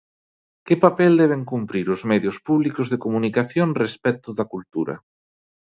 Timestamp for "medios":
2.11-2.37